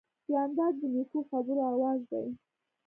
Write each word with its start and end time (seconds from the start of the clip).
جانداد 0.29 0.73
د 0.81 0.83
نیکو 0.93 1.19
خبرو 1.29 1.61
آواز 1.73 1.99
دی. 2.11 2.27